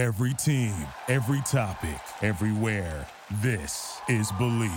[0.00, 0.72] Every team,
[1.08, 3.06] every topic, everywhere.
[3.42, 4.70] This is Bleav.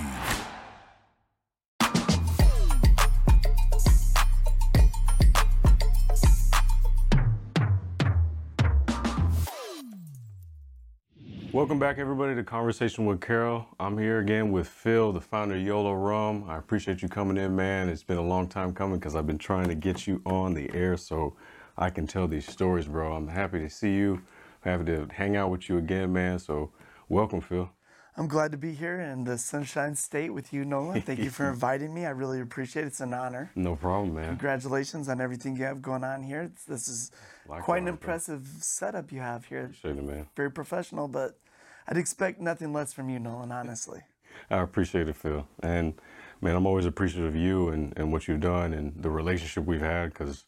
[11.53, 13.65] Welcome back, everybody, to Conversation with Carroll.
[13.79, 16.43] I'm here again with Phil, the founder of YOLO Rum.
[16.49, 17.87] I appreciate you coming in, man.
[17.87, 20.69] It's been a long time coming because I've been trying to get you on the
[20.73, 21.37] air so
[21.77, 23.13] I can tell these stories, bro.
[23.13, 24.21] I'm happy to see you.
[24.63, 26.39] Happy to hang out with you again, man.
[26.39, 26.71] So,
[27.09, 27.69] welcome, Phil.
[28.15, 31.01] I'm glad to be here in the Sunshine State with you, Nolan.
[31.01, 32.05] Thank you for inviting me.
[32.05, 32.87] I really appreciate it.
[32.87, 33.51] It's an honor.
[33.55, 34.29] No problem, man.
[34.29, 36.43] Congratulations on everything you have going on here.
[36.43, 37.11] It's, this is
[37.47, 37.93] Likewise, quite an bro.
[37.93, 39.65] impressive setup you have here.
[39.65, 40.27] Appreciate it, man.
[40.37, 41.39] Very professional, but
[41.87, 44.01] I'd expect nothing less from you, Nolan, honestly.
[44.49, 45.47] I appreciate it, Phil.
[45.61, 45.95] And
[46.39, 49.81] man, I'm always appreciative of you and, and what you've done and the relationship we've
[49.81, 50.45] had because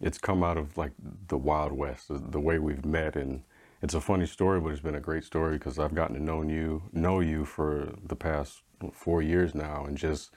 [0.00, 0.92] it's come out of like
[1.28, 3.16] the Wild West, the, the way we've met.
[3.16, 3.42] And
[3.82, 6.42] it's a funny story, but it's been a great story because I've gotten to know
[6.42, 8.62] you, know you for the past
[8.92, 10.30] four years now, and just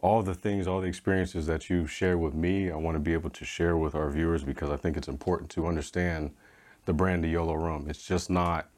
[0.00, 3.12] all the things, all the experiences that you share with me, I want to be
[3.12, 6.32] able to share with our viewers because I think it's important to understand
[6.84, 7.86] the brand of YOLO Rum.
[7.88, 8.68] It's just not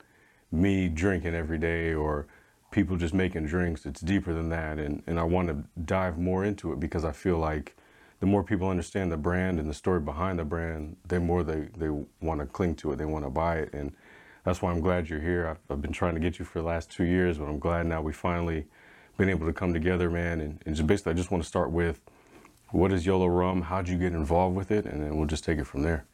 [0.53, 2.27] me drinking every day or
[2.71, 3.87] people just making drinks.
[3.87, 4.79] It's deeper than that.
[4.79, 7.77] And, and I want to dive more into it because I feel like
[8.21, 11.69] the more people understand the brand and the story behind the brand, the more they,
[11.77, 12.97] they want to cling to it.
[12.97, 13.75] They want to buy it.
[13.75, 13.95] And
[14.45, 15.47] that's why I'm glad you're here.
[15.49, 17.87] I've, I've been trying to get you for the last two years, but I'm glad
[17.87, 18.67] now we finally
[19.19, 20.41] been able to come together, man.
[20.41, 22.01] And, and just basically, I just want to start with
[22.71, 23.63] what is YOLO Rum?
[23.63, 24.87] How'd you get involved with it?
[24.87, 26.07] And then we'll just take it from there.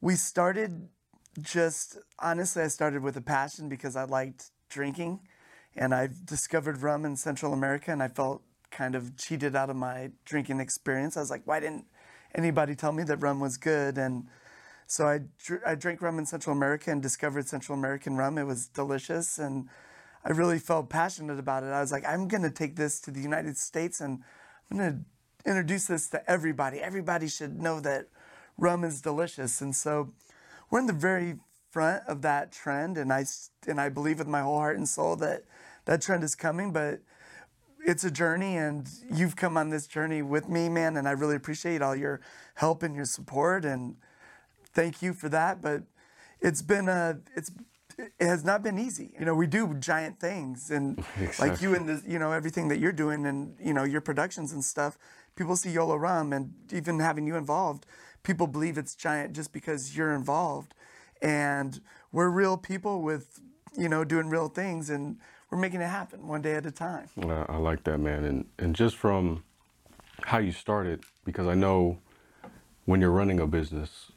[0.00, 0.88] We started
[1.40, 5.20] just, honestly, I started with a passion because I liked drinking
[5.76, 9.76] and I discovered rum in Central America and I felt kind of cheated out of
[9.76, 11.16] my drinking experience.
[11.16, 11.86] I was like, why didn't
[12.34, 13.98] anybody tell me that rum was good?
[13.98, 14.26] And
[14.86, 18.38] so I, dr- I drank rum in Central America and discovered Central American rum.
[18.38, 19.68] It was delicious and
[20.24, 21.68] I really felt passionate about it.
[21.68, 24.22] I was like, I'm going to take this to the United States and
[24.70, 26.80] I'm going to introduce this to everybody.
[26.80, 28.08] Everybody should know that
[28.58, 29.60] rum is delicious.
[29.60, 30.12] And so
[30.70, 31.36] we're in the very
[31.70, 32.98] front of that trend.
[32.98, 33.24] And I,
[33.66, 35.44] and I believe with my whole heart and soul that
[35.86, 36.72] that trend is coming.
[36.72, 37.00] But
[37.86, 40.96] it's a journey and you've come on this journey with me, man.
[40.96, 42.20] And I really appreciate all your
[42.54, 43.64] help and your support.
[43.64, 43.96] And
[44.72, 45.62] thank you for that.
[45.62, 45.82] But
[46.40, 47.50] it's been a, it's,
[47.98, 49.12] it has not been easy.
[49.18, 51.02] You know, we do giant things and
[51.38, 54.52] like you and the, you know, everything that you're doing and, you know, your productions
[54.52, 54.98] and stuff,
[55.36, 57.86] people see YOLO Rum and even having you involved,
[58.22, 60.74] people believe it's giant just because you're involved.
[61.22, 61.80] And
[62.12, 63.40] we're real people with,
[63.76, 65.18] you know, doing real things and
[65.50, 67.08] we're making it happen one day at a time.
[67.20, 68.24] Uh, I like that, man.
[68.24, 69.42] And and just from
[70.22, 71.98] how you started, because I know
[72.84, 74.12] when you're running a business,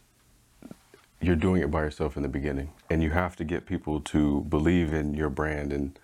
[1.22, 4.42] you're doing it by yourself in the beginning, and you have to get people to
[4.42, 5.98] believe in your brand and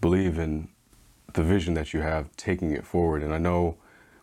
[0.00, 0.68] believe in
[1.34, 3.22] the vision that you have, taking it forward.
[3.22, 3.76] And I know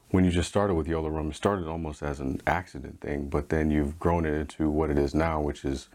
[0.09, 3.49] when you just started with YOLO Rum, it started almost as an accident thing, but
[3.49, 5.87] then you've grown it into what it is now, which is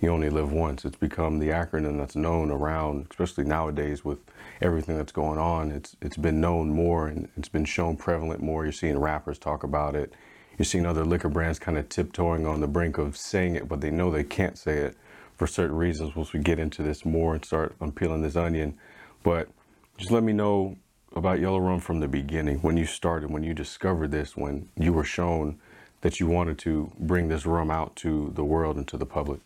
[0.00, 0.84] you only live once.
[0.84, 4.18] It's become the acronym that's known around, especially nowadays with
[4.60, 5.72] everything that's going on.
[5.72, 8.64] It's it's been known more and it's been shown prevalent more.
[8.64, 10.14] You're seeing rappers talk about it.
[10.56, 13.80] You're seeing other liquor brands kind of tiptoeing on the brink of saying it, but
[13.80, 14.96] they know they can't say it
[15.36, 16.16] for certain reasons.
[16.16, 18.76] Once we get into this more and start unpeeling this onion,
[19.22, 19.48] but
[19.96, 20.76] just let me know
[21.14, 24.92] about YOLO Rum from the beginning, when you started, when you discovered this, when you
[24.92, 25.58] were shown
[26.02, 29.40] that you wanted to bring this rum out to the world and to the public.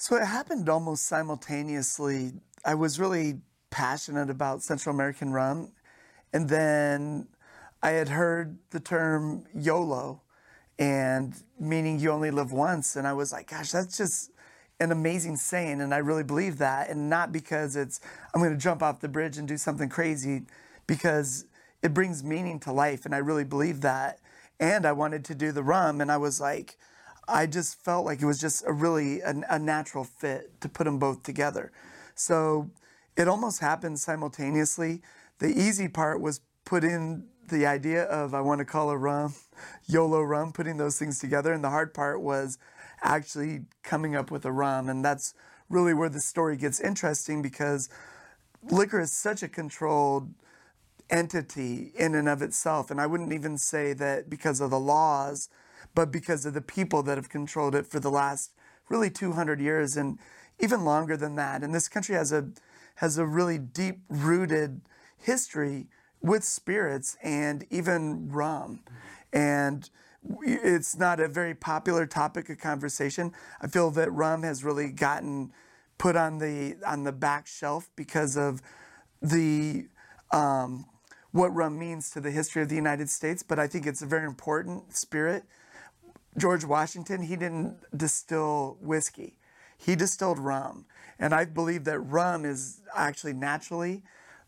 [0.00, 2.32] So it happened almost simultaneously.
[2.64, 5.72] I was really passionate about Central American rum,
[6.32, 7.28] and then
[7.82, 10.22] I had heard the term YOLO,
[10.78, 14.30] and meaning you only live once, and I was like, gosh, that's just
[14.80, 18.00] an amazing saying, and I really believe that, and not because it's
[18.34, 20.46] I'm going to jump off the bridge and do something crazy,
[20.86, 21.44] because
[21.82, 24.20] it brings meaning to life, and I really believe that.
[24.58, 26.78] And I wanted to do the rum, and I was like,
[27.30, 30.84] I just felt like it was just a really a, a natural fit to put
[30.84, 31.72] them both together.
[32.14, 32.70] So
[33.16, 35.02] it almost happened simultaneously.
[35.38, 39.34] The easy part was put in the idea of I want to call a rum
[39.86, 42.58] YOLO rum, putting those things together, and the hard part was
[43.02, 45.34] actually coming up with a rum, and that's
[45.68, 47.88] really where the story gets interesting because
[48.62, 50.32] liquor is such a controlled
[51.08, 52.90] entity in and of itself.
[52.90, 55.48] And I wouldn't even say that because of the laws,
[55.94, 58.52] but because of the people that have controlled it for the last
[58.88, 60.18] really 200 years and
[60.58, 61.62] even longer than that.
[61.62, 62.50] And this country has a
[62.96, 64.82] has a really deep rooted
[65.16, 65.86] history
[66.20, 68.80] with spirits and even rum.
[69.32, 69.88] And
[70.42, 73.32] it's not a very popular topic of conversation.
[73.60, 75.52] I feel that rum has really gotten
[75.96, 78.60] put on the on the back shelf because of
[79.22, 79.86] the
[80.30, 80.86] um,
[81.32, 83.42] what rum means to the history of the United States.
[83.42, 85.44] But I think it's a very important spirit.
[86.36, 89.38] George Washington, he didn't distill whiskey.
[89.76, 90.86] He distilled rum.
[91.18, 94.02] And I believe that rum is actually naturally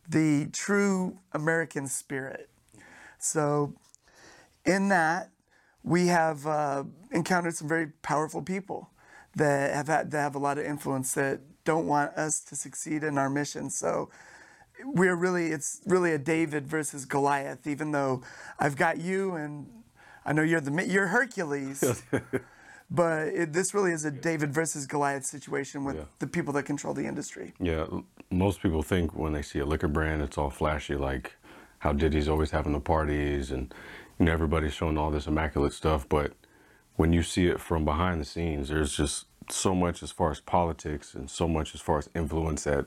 [0.09, 2.49] the true American spirit.
[3.19, 3.75] So,
[4.65, 5.31] in that,
[5.83, 8.91] we have uh, encountered some very powerful people
[9.37, 13.03] that have had, that have a lot of influence that don't want us to succeed
[13.03, 13.71] in our mission.
[13.71, 14.11] So,
[14.85, 17.67] we're really it's really a David versus Goliath.
[17.67, 18.23] Even though
[18.59, 19.67] I've got you and
[20.25, 22.03] I know you're the you're Hercules,
[22.91, 26.05] but it, this really is a David versus Goliath situation with Yeah.
[26.19, 27.55] the people that control the industry.
[27.61, 27.87] Yeah,
[28.31, 31.37] most people think when they see a liquor brand, it's all flashy, like
[31.79, 33.75] how Diddy's always having the parties and
[34.19, 36.09] you know everybody's showing all this immaculate stuff.
[36.09, 36.33] But
[36.97, 40.41] when you see it from behind the scenes, there's just so much as far as
[40.41, 42.87] politics and so much as far as influence that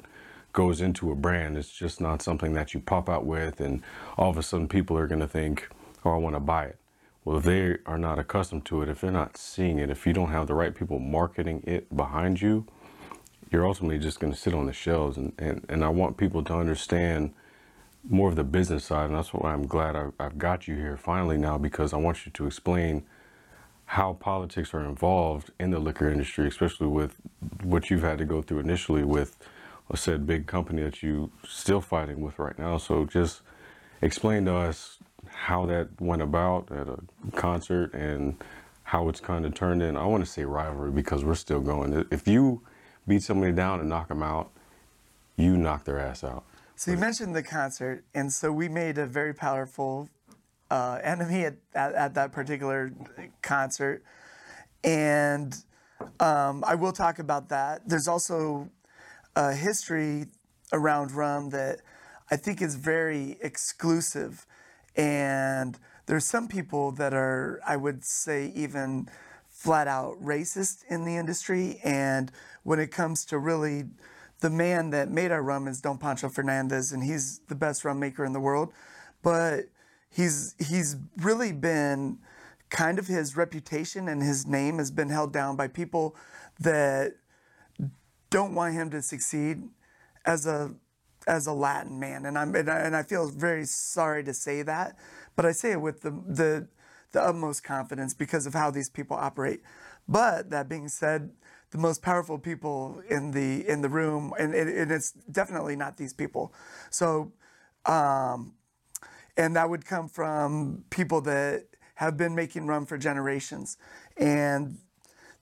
[0.53, 1.57] goes into a brand.
[1.57, 3.81] It's just not something that you pop out with, and
[4.17, 5.67] all of a sudden people are going to think,
[6.05, 6.77] "Oh, I want to buy it."
[7.25, 10.13] Well, if they are not accustomed to it, if they're not seeing it, if you
[10.13, 12.68] don't have the right people marketing it behind you,
[13.51, 15.18] you're ultimately just going to sit on the shelves.
[15.18, 17.33] And, and, and I want people to understand
[18.07, 19.07] more of the business side.
[19.07, 22.27] And that's why I'm glad I, I've got you here finally now because I want
[22.27, 23.04] you to explain
[23.86, 27.16] how politics are involved in the liquor industry, especially with
[27.63, 29.38] what you've had to go through initially with
[29.89, 32.78] a said big company that you still fighting with right now.
[32.78, 33.42] So just
[34.01, 34.98] explain to us
[35.35, 36.97] how that went about at a
[37.35, 38.41] concert and
[38.83, 39.97] how it's kind of turned in.
[39.97, 42.05] I want to say rivalry because we're still going.
[42.11, 42.61] If you
[43.07, 44.51] beat somebody down and knock them out,
[45.35, 46.43] you knock their ass out.
[46.75, 50.09] So you mentioned the concert, and so we made a very powerful
[50.69, 52.91] uh, enemy at, at, at that particular
[53.41, 54.03] concert,
[54.83, 55.55] and
[56.19, 57.87] um, I will talk about that.
[57.87, 58.69] There's also
[59.35, 60.25] a history
[60.73, 61.81] around rum that
[62.29, 64.45] I think is very exclusive,
[64.95, 69.09] and there's some people that are, I would say, even
[69.50, 71.80] flat out racist in the industry.
[71.83, 72.31] And
[72.63, 73.86] when it comes to really
[74.42, 78.00] the man that made our rum is Don Pancho Fernandez, and he's the best rum
[78.00, 78.74] maker in the world.
[79.24, 79.65] But
[80.09, 82.19] he's he's really been
[82.69, 86.15] kind of his reputation and his name has been held down by people
[86.59, 87.13] that
[88.30, 89.63] don't want him to succeed
[90.25, 90.74] as a
[91.27, 94.62] as a Latin man, and I'm and I, and I feel very sorry to say
[94.62, 94.98] that,
[95.36, 96.68] but I say it with the the
[97.12, 99.62] the utmost confidence because of how these people operate.
[100.07, 101.31] But that being said,
[101.72, 105.98] the most powerful people in the in the room, and, it, and it's definitely not
[105.98, 106.54] these people.
[106.89, 107.31] So,
[107.86, 108.54] um,
[109.36, 113.78] and that would come from people that have been making rum for generations,
[114.18, 114.78] and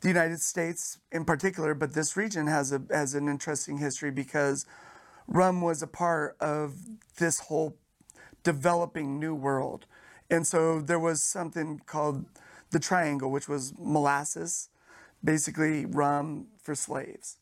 [0.01, 4.65] the United States in particular, but this region has a has an interesting history because
[5.27, 6.75] rum was a part of
[7.17, 7.77] this whole
[8.43, 9.85] developing new world.
[10.29, 12.25] And so there was something called
[12.71, 14.69] the triangle, which was molasses,
[15.23, 17.37] basically rum for slaves.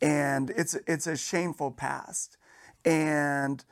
[0.00, 2.36] And it's it's a shameful past.
[2.84, 3.64] And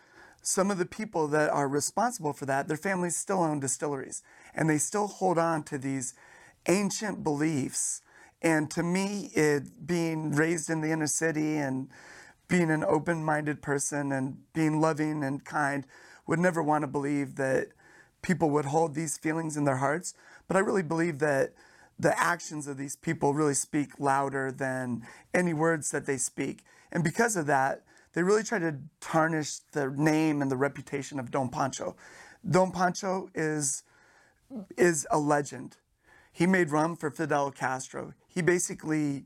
[0.42, 4.22] some of the people that are responsible for that, their families still own distilleries
[4.54, 6.14] and they still hold on to these
[6.66, 8.02] ancient beliefs.
[8.40, 11.88] And to me, it being raised in the inner city and
[12.48, 15.86] being an open minded person and being loving and kind
[16.26, 17.68] would never want to believe that
[18.22, 20.14] people would hold these feelings in their hearts.
[20.46, 21.52] But I really believe that
[21.98, 26.62] the actions of these people really speak louder than any words that they speak.
[26.92, 27.82] And because of that,
[28.14, 31.96] they really try to tarnish the name and the reputation of Don Pancho.
[32.48, 33.82] Don Pancho is
[34.78, 35.76] is a legend.
[36.32, 38.14] He made rum for Fidel Castro.
[38.28, 39.24] He basically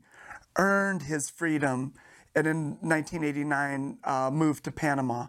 [0.57, 1.93] earned his freedom
[2.35, 5.27] and in 1989 uh, moved to Panama.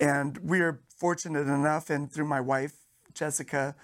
[0.00, 2.74] And we are fortunate enough, and through my wife,
[3.12, 3.74] Jessica,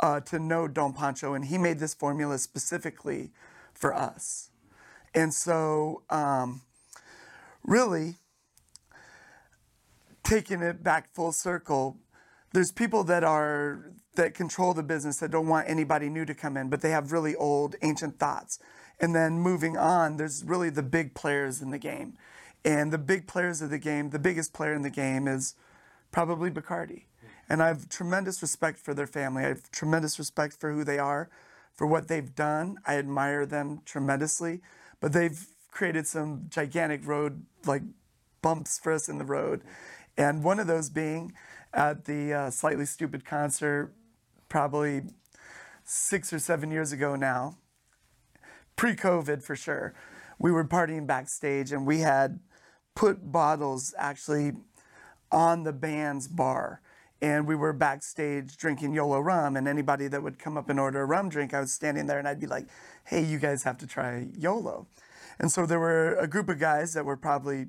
[0.00, 1.34] uh, to know Don Pancho.
[1.34, 3.30] And he made this formula specifically
[3.72, 4.50] for us.
[5.14, 6.62] And so, um,
[7.64, 8.16] really,
[10.22, 11.98] taking it back full circle,
[12.52, 16.56] there's people that are that control the business that don't want anybody new to come
[16.58, 18.58] in, but they have really old, ancient thoughts.
[19.00, 22.18] And then moving on, there's really the big players in the game.
[22.62, 25.54] And the big players of the game, the biggest player in the game is
[26.12, 27.04] probably Bacardi.
[27.48, 29.42] And I have tremendous respect for their family.
[29.42, 31.30] I have tremendous respect for who they are,
[31.72, 32.76] for what they've done.
[32.86, 34.60] I admire them tremendously.
[35.00, 37.82] But they've created some gigantic road, like
[38.42, 39.62] bumps for us in the road.
[40.18, 41.32] And one of those being
[41.72, 43.94] at the uh, Slightly Stoopid concert,
[44.50, 45.00] probably
[45.84, 47.56] six or seven years ago now,
[48.76, 49.94] pre COVID for sure.
[50.38, 52.40] We were partying backstage and we had
[52.94, 54.52] put bottles actually
[55.32, 56.82] on the band's bar.
[57.22, 61.02] And we were backstage drinking YOLO rum, and anybody that would come up and order
[61.02, 62.66] a rum drink, I was standing there and I'd be like,
[63.04, 64.86] hey, you guys have to try YOLO.
[65.38, 67.66] And so there were a group of guys that were probably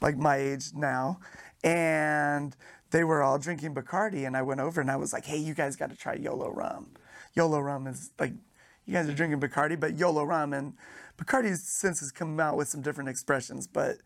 [0.00, 1.18] like my age now,
[1.64, 2.56] and
[2.92, 4.26] they were all drinking Bacardi.
[4.26, 6.50] And I went over and I was like, hey, you guys got to try YOLO
[6.50, 6.92] rum.
[7.34, 8.32] YOLO rum is like,
[8.86, 10.52] you guys are drinking Bacardi, but YOLO rum.
[10.52, 10.74] And
[11.18, 13.98] Bacardi since has come out with some different expressions, but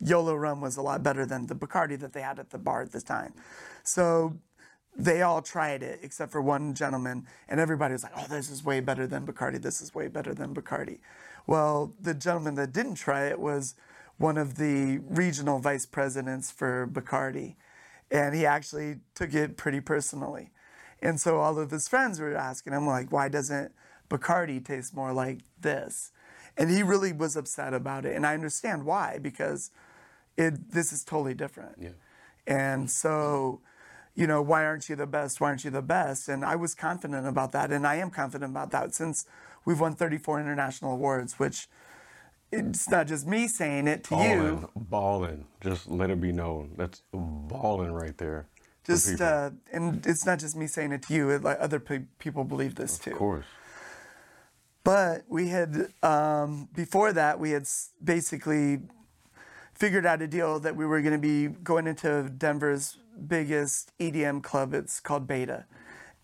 [0.00, 2.82] YOLO rum was a lot better than the Bacardi that they had at the bar
[2.82, 3.32] at the time.
[3.82, 4.38] So
[4.96, 8.64] they all tried it except for one gentleman, and everybody was like, oh, this is
[8.64, 9.60] way better than Bacardi.
[9.60, 10.98] This is way better than Bacardi.
[11.46, 13.74] Well, the gentleman that didn't try it was
[14.18, 17.56] one of the regional vice presidents for Bacardi,
[18.10, 20.50] and he actually took it pretty personally.
[21.02, 23.72] And so all of his friends were asking him, like, why doesn't
[24.08, 26.12] Bacardi taste more like this?
[26.56, 28.14] And he really was upset about it.
[28.14, 29.70] And I understand why, because
[30.36, 31.76] it, this is totally different.
[31.80, 31.90] Yeah.
[32.46, 33.60] And so,
[34.14, 35.40] you know, why aren't you the best?
[35.40, 36.28] Why aren't you the best?
[36.28, 37.72] And I was confident about that.
[37.72, 39.26] And I am confident about that since
[39.64, 41.68] we've won 34 international awards, which
[42.54, 44.70] it's not just me saying it to you.
[44.76, 45.46] Balling.
[45.60, 46.72] Just let it be known.
[46.76, 48.46] That's balling right there.
[48.84, 51.30] Just, uh, and it's not just me saying it to you.
[51.30, 53.12] It, like other pe- people believe this too.
[53.12, 53.46] of course.
[54.84, 57.66] But we had, um, before that, we had
[58.02, 58.80] basically
[59.74, 64.42] figured out a deal that we were going to be going into Denver's biggest EDM
[64.42, 64.74] club.
[64.74, 65.64] It's called Beta.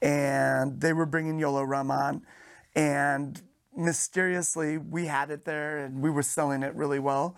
[0.02, 2.26] And they were bringing YOLO Rum on.
[2.74, 3.40] And
[3.76, 7.36] mysteriously, we had it there and we were selling it really well.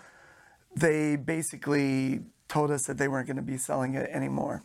[0.74, 4.62] They basically told us that they weren't going to be selling it anymore.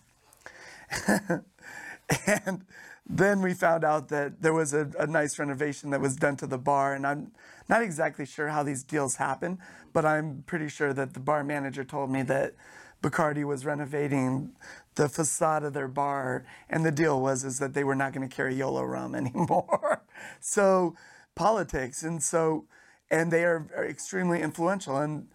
[2.26, 2.66] and
[3.10, 6.48] then we found out that there was a, a nice renovation that was done to
[6.48, 7.32] the bar, and I'm
[7.70, 9.60] not exactly sure how these deals happen,
[9.94, 12.54] but I'm pretty sure that the bar manager told me that
[13.02, 14.52] Bacardi was renovating
[14.96, 18.28] the facade of their bar, and the deal was is that they were not going
[18.28, 20.04] to carry YOLO rum anymore.
[20.40, 20.96] so
[21.38, 22.66] politics, and so
[23.10, 25.28] and they are extremely influential, and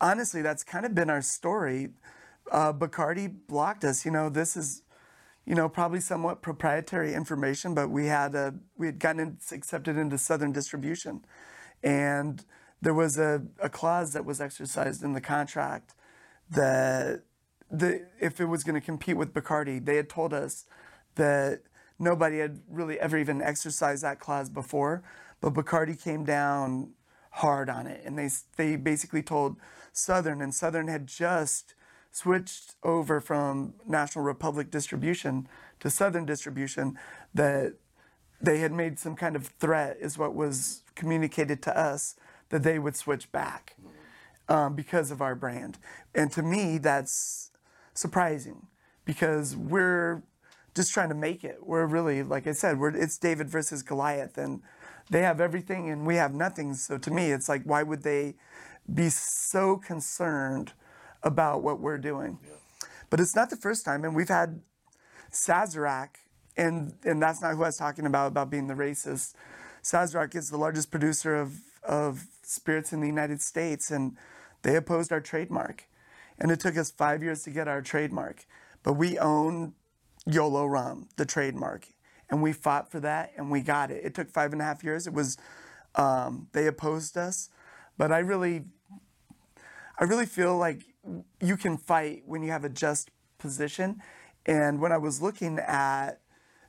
[0.00, 1.90] honestly, that's kind of been our story.
[2.52, 4.04] Uh, Bacardi blocked us.
[4.04, 4.82] You know, this is
[5.46, 10.18] you know, probably somewhat proprietary information, but we had a, we had gotten accepted into
[10.18, 11.24] Southern distribution,
[11.82, 12.44] and
[12.80, 15.94] there was a, a clause that was exercised in the contract
[16.50, 17.22] that
[17.70, 20.66] the if it was going to compete with Bacardi, they had told us
[21.16, 21.62] that
[21.98, 25.02] nobody had really ever even exercised that clause before,
[25.40, 26.92] but Bacardi came down
[27.30, 29.56] hard on it, and they they basically told
[29.92, 31.74] Southern, and Southern had just
[32.12, 36.98] switched over from National Republic distribution to Southern distribution
[37.34, 37.74] that
[38.40, 42.16] they had made some kind of threat, is what was communicated to us,
[42.48, 43.76] that they would switch back
[44.48, 45.78] um, because of our brand.
[46.14, 47.50] And to me, that's
[47.94, 48.66] surprising
[49.04, 50.22] because we're
[50.74, 51.58] just trying to make it.
[51.62, 54.62] We're really, like I said, we're, it's David versus Goliath, and
[55.10, 56.74] they have everything and we have nothing.
[56.74, 58.36] So to me, it's like, why would they
[58.92, 60.72] be so concerned
[61.22, 62.38] about what we're doing?
[63.10, 64.62] But it's not the first time, and we've had
[65.32, 66.10] Sazerac,
[66.56, 69.34] and and that's not who I was talking about about being the racist.
[69.82, 74.16] Sazerac is the largest producer of of spirits in the United States, and
[74.62, 75.88] they opposed our trademark,
[76.38, 78.46] and it took us five years to get our trademark.
[78.84, 79.74] But we own
[80.26, 81.88] YOLO Rum, the trademark,
[82.30, 84.04] and we fought for that, and we got it.
[84.04, 85.06] It took five and a half years.
[85.06, 85.36] It was
[85.96, 87.50] um, they opposed us,
[87.98, 88.64] but I really
[89.98, 90.82] I really feel like
[91.40, 94.00] you can fight when you have a just position.
[94.46, 96.20] And when I was looking at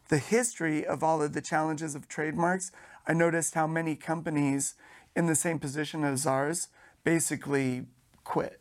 [0.10, 2.72] the history of all of the challenges of trademarks,
[3.08, 4.76] I noticed how many companies
[5.16, 6.68] in the same position as ours
[7.04, 7.86] basically
[8.24, 8.60] quit.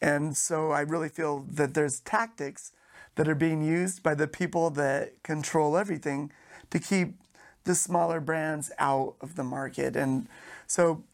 [0.00, 2.72] And so I really feel that there's tactics
[3.16, 6.32] that are being used by the people that control everything
[6.70, 7.14] to keep
[7.64, 9.96] the smaller brands out of the market.
[9.96, 10.26] And
[10.66, 11.04] so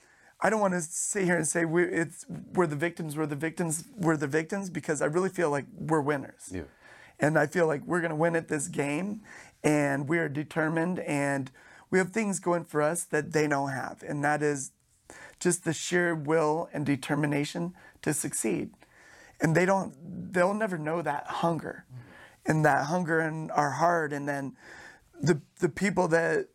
[0.40, 2.24] I don't want to sit here and say we're, it's,
[2.54, 6.00] we're the victims, we're the victims, we're the victims, because I really feel like we're
[6.00, 6.50] winners.
[6.52, 6.62] Yeah.
[7.18, 9.22] And I feel like we're going to win at this game,
[9.64, 11.50] and we're determined, and
[11.90, 14.70] we have things going for us that they don't have, and that is
[15.40, 18.70] just the sheer will and determination to succeed.
[19.40, 21.84] And they don't, they'll never know that hunger,
[22.48, 24.56] and that hunger in our heart, and then
[25.20, 26.48] the the people that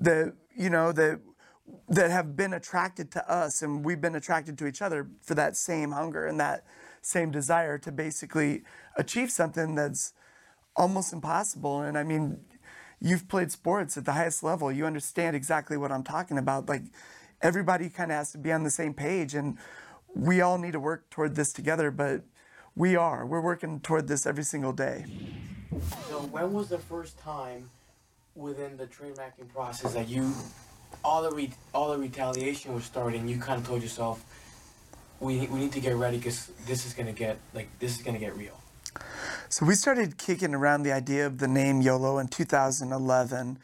[0.00, 1.20] that you know that
[1.88, 5.56] that have been attracted to us and we've been attracted to each other for that
[5.56, 6.64] same hunger and that
[7.02, 8.62] same desire to basically
[8.96, 10.12] achieve something that's
[10.76, 12.38] almost impossible and i mean
[13.00, 14.72] you've played sports at the highest level.
[14.72, 16.68] You understand exactly what I'm talking about.
[16.68, 16.84] Like
[17.42, 19.58] everybody kind of has to be on the same page, and
[20.14, 21.90] we all need to work toward this together.
[21.90, 22.22] But
[22.76, 23.24] we are.
[23.24, 25.06] We're working toward this every single day.
[26.08, 27.70] So when was the first time
[28.34, 30.32] within the trademarking process that you
[31.02, 33.26] all the re- all the retaliation was starting?
[33.26, 34.22] You kind of told yourself,
[35.20, 38.18] we we need to get ready because this is gonna get like this is gonna
[38.18, 38.60] get real.
[39.48, 43.58] So we started kicking around the idea of the name YOLO in 2011,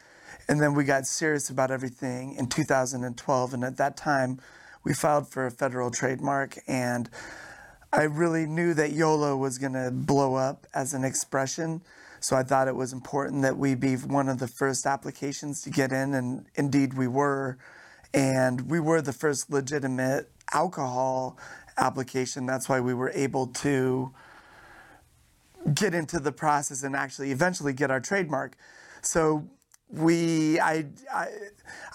[0.47, 3.53] and then we got serious about everything in 2012.
[3.53, 4.39] And at that time,
[4.83, 7.09] we filed for a federal trademark, and
[7.95, 11.83] I really knew that YOLO was going to blow up as an expression.
[12.21, 15.69] So I thought it was important that we be one of the first applications to
[15.69, 17.59] get in, and indeed we were.
[18.11, 21.37] And we were the first legitimate alcohol
[21.77, 22.47] application.
[22.47, 24.11] That's why we were able to
[25.75, 28.57] get into the process and actually eventually get our trademark.
[29.03, 29.47] So
[29.89, 31.27] we, I, I,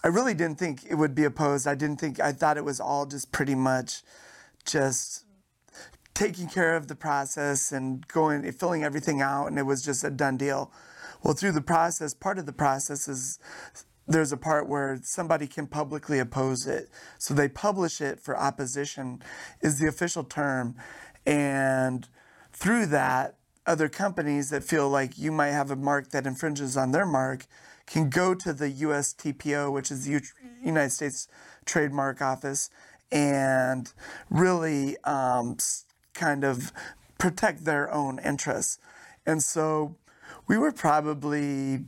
[0.05, 1.67] I really didn't think it would be opposed.
[1.67, 4.03] I didn't think, I thought it was all just pretty much
[4.65, 5.25] just
[6.19, 10.11] taking care of the process and going, filling everything out, and it was just a
[10.11, 10.73] done deal.
[11.23, 13.39] Well, through the process, part of the process is
[14.09, 16.89] there's a part where somebody can publicly oppose it.
[17.19, 19.23] So they publish it for opposition,
[19.61, 20.75] is the official term.
[21.25, 22.09] And
[22.53, 26.91] through that, other companies that feel like you might have a mark that infringes on
[26.91, 27.47] their mark
[27.87, 30.21] can go to the USTPO, which is the
[30.65, 31.29] United States
[31.65, 32.71] Trademark Office,
[33.13, 33.93] and
[34.31, 35.57] really um,
[36.19, 36.73] kind of
[37.19, 38.79] protect their own interests.
[39.27, 39.97] And so
[40.47, 41.85] we were probably,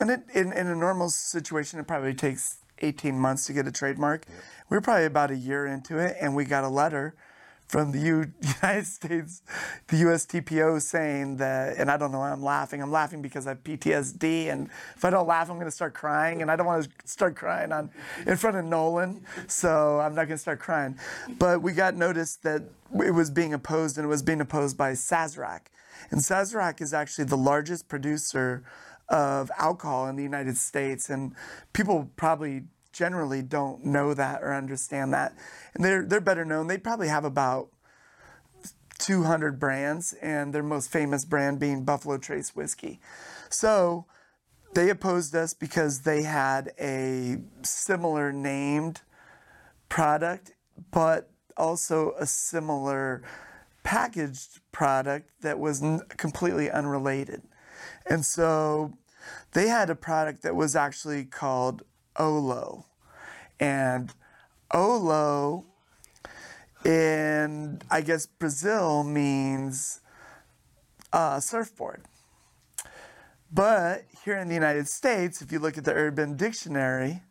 [0.00, 3.72] and it, in, in a normal situation, it probably takes 18 months to get a
[3.72, 4.26] trademark.
[4.68, 7.14] We were probably about a year into it, and we got a letter
[7.68, 9.42] from the U- United States,
[9.88, 12.82] the USTPO saying that, and I don't know why I'm laughing.
[12.82, 15.94] I'm laughing because I have PTSD, and if I don't laugh, I'm going to start
[15.94, 17.90] crying, and I don't want to start crying on
[18.26, 20.98] in front of Nolan, so I'm not going to start crying.
[21.38, 22.62] But we got notice that
[23.04, 25.66] it was being opposed, and it was being opposed by Sazerac,
[26.10, 28.64] and Sazerac is actually the largest producer
[29.10, 31.34] of alcohol in the United States, and
[31.72, 32.64] people probably
[32.98, 35.32] generally don't know that or understand that.
[35.74, 36.66] And they're they're better known.
[36.66, 37.68] They probably have about
[38.98, 42.98] 200 brands, and their most famous brand being Buffalo Trace whiskey.
[43.48, 44.06] So
[44.74, 49.02] they opposed us because they had a similar named
[49.88, 50.52] product,
[50.90, 53.22] but also a similar
[53.84, 57.42] packaged product that was n- completely unrelated.
[58.06, 58.92] And so
[59.52, 61.82] they had a product that was actually called
[62.16, 62.87] Olo.
[63.60, 64.12] And
[64.70, 65.64] Olo
[66.84, 70.00] in, I guess, Brazil means
[71.12, 72.02] uh, surfboard.
[73.52, 77.22] But here in the United States, if you look at the Urban Dictionary,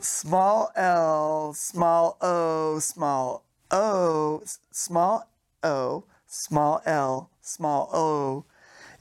[0.00, 5.28] small l, small o, small o, small
[5.62, 8.44] o, small l, small o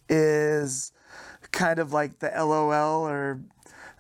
[0.10, 0.92] is
[1.52, 3.40] kind of like the LOL or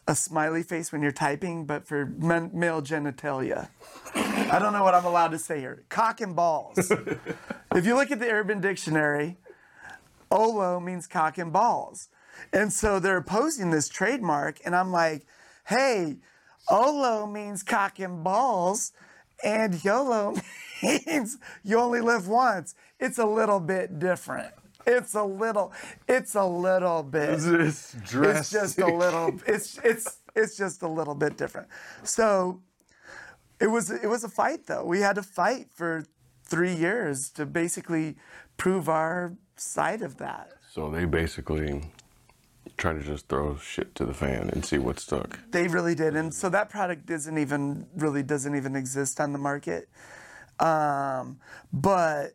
[0.08, 3.70] a smiley face when you're typing, but for men, male genitalia.
[4.13, 5.84] I don't know what I'm allowed to say here.
[5.89, 6.91] Cock and balls.
[7.76, 9.38] if you look at the Urban Dictionary,
[10.30, 12.10] Olo means cock and balls.
[12.54, 15.26] And so they're opposing this trademark, and I'm like,
[15.68, 16.18] hey,
[16.70, 18.91] Olo means cock and balls,
[19.44, 20.36] and YOLO
[20.84, 22.76] means you only live once.
[23.00, 24.54] It's a little bit different.
[24.86, 25.74] It's a little,
[26.08, 27.30] it's a little bit.
[27.30, 27.95] It's
[28.39, 29.39] It's just a little.
[29.48, 31.67] It's it's it's just a little bit different.
[32.04, 32.62] So
[33.60, 34.86] it was it was a fight though.
[34.86, 36.06] We had to fight for
[36.43, 38.15] three years to basically
[38.58, 40.52] prove our side of that.
[40.71, 41.82] So they basically
[42.78, 45.39] try to just throw shit to the fan and see what stuck.
[45.52, 49.39] They really did, and so that product doesn't even really doesn't even exist on the
[49.39, 49.89] market.
[50.60, 51.39] Um,
[51.71, 52.34] but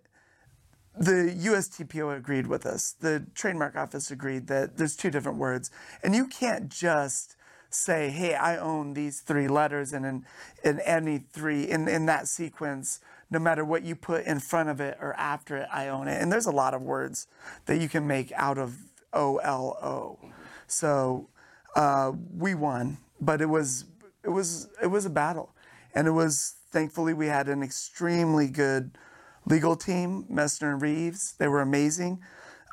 [1.00, 2.92] the USTPO agreed with us.
[2.92, 5.70] The trademark office agreed that there's two different words,
[6.02, 7.36] and you can't just
[7.70, 10.24] say, "Hey, I own these three letters," and
[10.62, 14.78] in, any three in in that sequence, no matter what you put in front of
[14.78, 16.20] it or after it, I own it.
[16.20, 17.26] And there's a lot of words
[17.64, 18.76] that you can make out of
[19.14, 20.18] O L O.
[20.66, 21.30] So
[21.76, 23.86] uh, we won, but it was
[24.22, 25.54] it was it was a battle,
[25.94, 28.98] and it was thankfully we had an extremely good
[29.46, 31.34] legal team, Messner and Reeves.
[31.38, 32.20] They were amazing.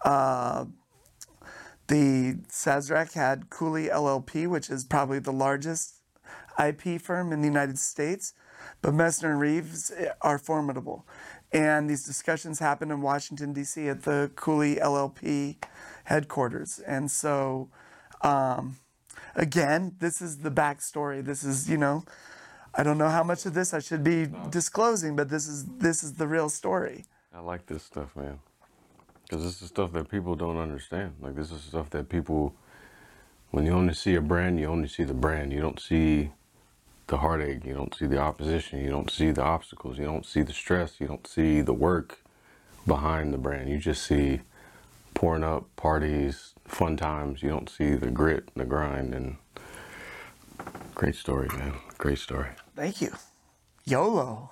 [0.05, 0.65] Uh,
[1.87, 5.95] the Sazerac had Cooley LLP, which is probably the largest
[6.59, 8.33] IP firm in the United States,
[8.81, 11.05] but Messner and Reeves are formidable.
[11.53, 13.87] And these discussions happened in Washington, D.C.
[13.87, 15.57] at the Cooley LLP
[16.05, 16.79] headquarters.
[16.79, 17.69] And so
[18.21, 18.77] Um,
[19.35, 21.23] again, this is the backstory.
[21.23, 22.03] This is, you know,
[22.77, 26.03] I don't know how much of this I should be disclosing, but this is this
[26.03, 27.05] is the real story.
[27.33, 28.39] I like this stuff, man.
[29.23, 31.15] Because this is stuff that people don't understand.
[31.19, 32.55] Like, this is stuff that people,
[33.51, 35.51] when you only see a brand, you only see the brand.
[35.51, 36.31] You don't see
[37.07, 37.65] the heartache.
[37.65, 38.79] You don't see the opposition.
[38.79, 39.97] You don't see the obstacles.
[39.97, 41.01] You don't see the stress.
[41.01, 42.19] You don't see the work
[42.85, 43.69] behind the brand.
[43.69, 44.41] You just see
[45.13, 47.43] pouring up parties, fun times.
[47.43, 49.37] You don't see the grit, the grind, and
[50.97, 51.73] great story, man.
[51.99, 52.49] Great story.
[52.75, 53.11] Thank you.
[53.85, 54.49] YOLO.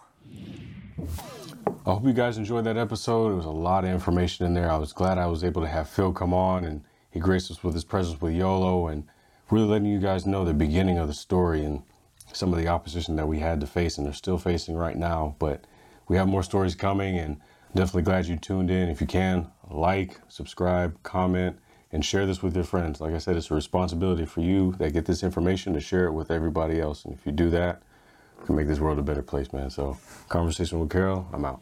[1.00, 3.30] I hope you guys enjoyed that episode.
[3.30, 4.70] There was a lot of information in there.
[4.70, 7.64] I was glad I was able to have Phil come on and he graced us
[7.64, 9.08] with his presence with YOLO and
[9.50, 11.82] really letting you guys know the beginning of the story and
[12.32, 15.36] some of the opposition that we had to face and are still facing right now.
[15.40, 15.66] But
[16.08, 17.38] we have more stories coming and
[17.74, 18.88] definitely glad you tuned in.
[18.88, 21.58] If you can, like, subscribe, comment,
[21.96, 23.00] and share this with your friends.
[23.00, 26.12] Like I said, it's a responsibility for you that get this information to share it
[26.12, 27.06] with everybody else.
[27.06, 27.82] And if you do that,
[28.42, 29.70] you can make this world a better place, man.
[29.70, 31.62] So, conversation with Carroll, I'm out.